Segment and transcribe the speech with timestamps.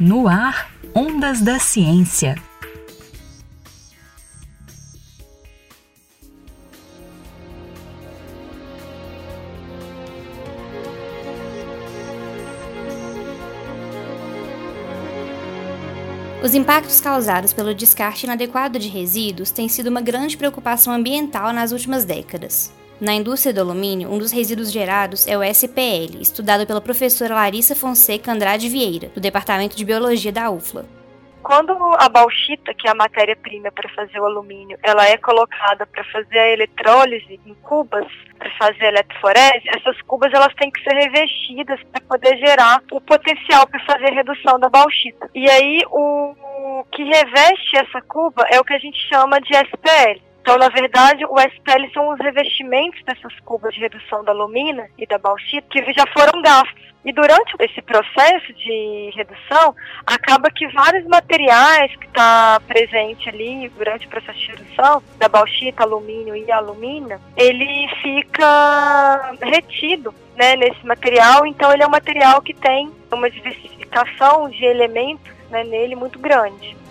[0.00, 2.34] No ar, Ondas da Ciência.
[16.42, 21.70] Os impactos causados pelo descarte inadequado de resíduos têm sido uma grande preocupação ambiental nas
[21.70, 22.72] últimas décadas.
[23.02, 27.74] Na indústria do alumínio, um dos resíduos gerados é o SPL, estudado pela professora Larissa
[27.74, 30.84] Fonseca Andrade Vieira, do Departamento de Biologia da UFLA.
[31.42, 36.04] Quando a bauxita, que é a matéria-prima para fazer o alumínio, ela é colocada para
[36.12, 38.06] fazer a eletrólise em cubas,
[38.38, 43.00] para fazer a eletroforese, essas cubas elas têm que ser revestidas para poder gerar o
[43.00, 45.28] potencial para fazer a redução da bauxita.
[45.34, 50.31] E aí o, que reveste essa cuba é o que a gente chama de SPL.
[50.42, 55.06] Então, na verdade, o SPL são os revestimentos dessas cubas de redução da alumina e
[55.06, 56.82] da bauxita que já foram gastos.
[57.04, 59.74] E durante esse processo de redução,
[60.04, 65.84] acaba que vários materiais que está presente ali durante o processo de redução, da bauxita,
[65.84, 71.46] alumínio e alumina, ele fica retido né, nesse material.
[71.46, 76.81] Então, ele é um material que tem uma diversificação de elementos né, nele muito grande.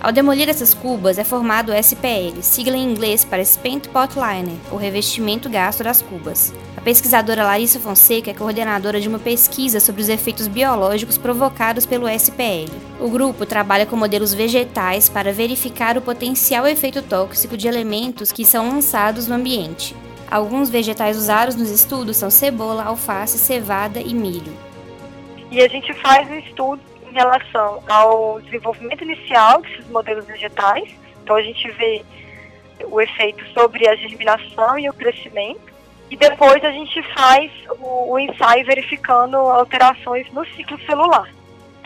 [0.00, 4.56] Ao demolir essas cubas é formado o SPL, sigla em inglês para Spent Pot Liner,
[4.70, 6.52] o revestimento gasto das cubas.
[6.76, 12.08] A pesquisadora Larissa Fonseca é coordenadora de uma pesquisa sobre os efeitos biológicos provocados pelo
[12.08, 12.70] SPL.
[13.00, 18.44] O grupo trabalha com modelos vegetais para verificar o potencial efeito tóxico de elementos que
[18.44, 19.96] são lançados no ambiente.
[20.30, 24.52] Alguns vegetais usados nos estudos são cebola, alface, cevada e milho.
[25.50, 26.80] E a gente faz um estudo
[27.14, 30.94] relação ao desenvolvimento inicial desses modelos vegetais.
[31.22, 32.04] Então a gente vê
[32.84, 35.72] o efeito sobre a germinação e o crescimento.
[36.10, 41.28] E depois a gente faz o, o ensaio verificando alterações no ciclo celular.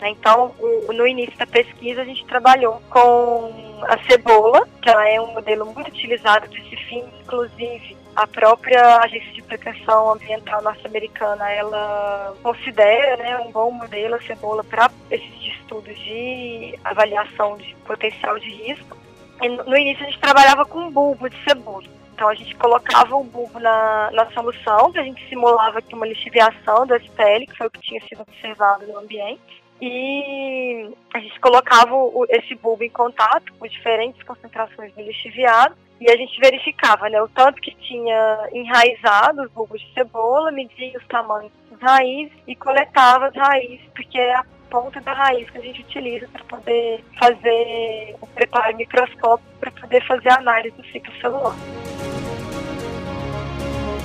[0.01, 0.09] Né?
[0.09, 5.21] Então, o, no início da pesquisa, a gente trabalhou com a cebola, que ela é
[5.21, 11.49] um modelo muito utilizado para esse fim, inclusive a própria Agência de Proteção Ambiental norte-americana,
[11.51, 18.37] ela considera né, um bom modelo a cebola para esses estudos de avaliação de potencial
[18.39, 18.97] de risco.
[19.41, 21.85] E no início a gente trabalhava com bulbo de cebola.
[22.13, 26.85] Então a gente colocava o bulbo na, na solução, a gente simulava aqui uma lixiviação
[26.85, 29.63] do SPL, que foi o que tinha sido observado no ambiente.
[29.81, 36.09] E a gente colocava o, esse bulbo em contato com diferentes concentrações de lixiviado e
[36.09, 41.07] a gente verificava né, o tanto que tinha enraizado os bulbos de cebola, media os
[41.07, 45.61] tamanhos das raízes e coletava as raízes, porque é a ponta da raiz que a
[45.61, 51.13] gente utiliza para poder fazer o preparo microscópico para poder fazer a análise do ciclo
[51.19, 51.55] celular.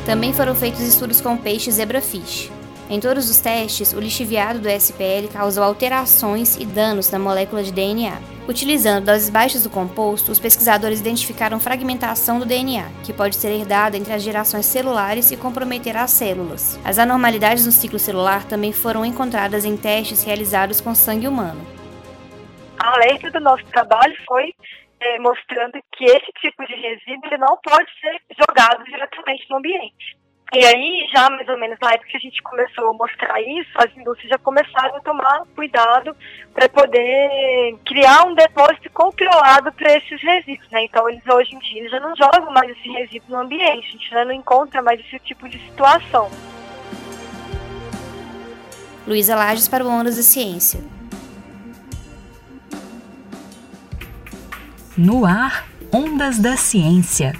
[0.06, 2.50] Também foram feitos estudos com peixes zebrafish.
[2.90, 7.72] Em todos os testes, o lixiviado do SPL causou alterações e danos na molécula de
[7.72, 8.18] DNA.
[8.46, 13.96] Utilizando doses baixas do composto, os pesquisadores identificaram fragmentação do DNA, que pode ser herdada
[13.96, 16.78] entre as gerações celulares e comprometer as células.
[16.84, 21.66] As anormalidades no ciclo celular também foram encontradas em testes realizados com sangue humano.
[22.78, 24.52] A alerta do nosso trabalho foi
[25.00, 30.23] é, mostrando que esse tipo de resíduo ele não pode ser jogado diretamente no ambiente.
[30.54, 33.70] E aí, já mais ou menos na época que a gente começou a mostrar isso,
[33.74, 36.14] as indústrias já começaram a tomar cuidado
[36.54, 40.70] para poder criar um depósito controlado para esses resíduos.
[40.70, 40.84] Né?
[40.84, 44.08] Então, eles hoje em dia já não jogam mais esse resíduo no ambiente, a gente
[44.08, 46.30] já não encontra mais esse tipo de situação.
[49.08, 50.80] Luísa Lages para o Ondas da Ciência.
[54.96, 57.32] No ar, Ondas da Ciência.